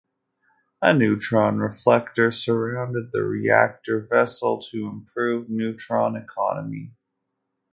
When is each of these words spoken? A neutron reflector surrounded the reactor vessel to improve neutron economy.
A 0.81 0.95
neutron 0.95 1.59
reflector 1.59 2.31
surrounded 2.31 3.11
the 3.11 3.21
reactor 3.23 3.99
vessel 4.01 4.59
to 4.71 4.87
improve 4.87 5.47
neutron 5.47 6.15
economy. 6.15 6.95